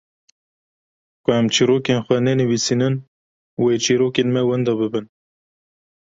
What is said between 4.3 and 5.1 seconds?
me wenda bibin.